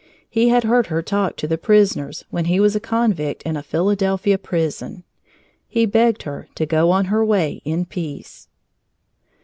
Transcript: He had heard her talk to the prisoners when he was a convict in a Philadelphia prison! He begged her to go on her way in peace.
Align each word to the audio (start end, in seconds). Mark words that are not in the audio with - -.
He 0.27 0.49
had 0.49 0.63
heard 0.63 0.87
her 0.87 1.03
talk 1.03 1.35
to 1.37 1.47
the 1.47 1.59
prisoners 1.59 2.25
when 2.31 2.45
he 2.45 2.59
was 2.59 2.75
a 2.75 2.79
convict 2.79 3.43
in 3.43 3.55
a 3.55 3.61
Philadelphia 3.61 4.39
prison! 4.39 5.03
He 5.67 5.85
begged 5.85 6.23
her 6.23 6.47
to 6.55 6.65
go 6.65 6.89
on 6.89 7.05
her 7.05 7.23
way 7.23 7.61
in 7.65 7.85
peace. 7.85 8.47